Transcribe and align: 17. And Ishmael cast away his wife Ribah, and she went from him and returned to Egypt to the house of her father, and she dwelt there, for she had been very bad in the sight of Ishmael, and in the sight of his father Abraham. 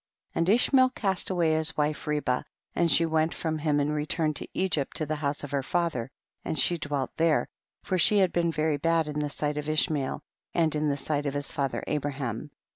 17. 0.33 0.39
And 0.41 0.49
Ishmael 0.49 0.89
cast 0.95 1.29
away 1.29 1.51
his 1.51 1.77
wife 1.77 2.05
Ribah, 2.07 2.43
and 2.73 2.89
she 2.91 3.05
went 3.05 3.35
from 3.35 3.59
him 3.59 3.79
and 3.79 3.93
returned 3.93 4.35
to 4.37 4.47
Egypt 4.51 4.97
to 4.97 5.05
the 5.05 5.17
house 5.17 5.43
of 5.43 5.51
her 5.51 5.61
father, 5.61 6.09
and 6.43 6.57
she 6.57 6.79
dwelt 6.79 7.11
there, 7.17 7.47
for 7.83 7.99
she 7.99 8.17
had 8.17 8.33
been 8.33 8.51
very 8.51 8.77
bad 8.77 9.07
in 9.07 9.19
the 9.19 9.29
sight 9.29 9.57
of 9.57 9.69
Ishmael, 9.69 10.23
and 10.55 10.75
in 10.75 10.89
the 10.89 10.97
sight 10.97 11.27
of 11.27 11.35
his 11.35 11.51
father 11.51 11.83
Abraham. 11.85 12.49